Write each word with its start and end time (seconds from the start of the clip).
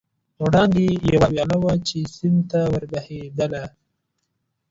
وړاندې 0.43 0.83
یوه 1.11 1.27
ویاله 1.31 1.57
وه، 1.61 1.73
چې 1.87 1.97
سیند 2.15 2.41
ته 2.51 2.59
ور 2.73 2.83
بهېدل. 2.91 3.53